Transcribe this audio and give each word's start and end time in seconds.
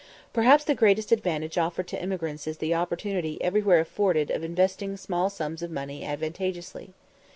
Perhaps 0.33 0.63
the 0.63 0.73
greatest 0.73 1.11
advantage 1.11 1.59
offered 1.59 1.87
to 1.89 2.01
emigrants 2.01 2.47
is 2.47 2.57
the 2.57 2.73
opportunity 2.73 3.39
everywhere 3.39 3.79
afforded 3.79 4.31
of 4.31 4.43
investing 4.43 4.97
small 4.97 5.29
sums 5.29 5.61
of 5.61 5.69
money 5.69 6.03
advantageously. 6.03 6.93